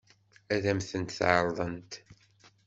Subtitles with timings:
[0.53, 1.91] Ad m-tent-ɛeṛḍent?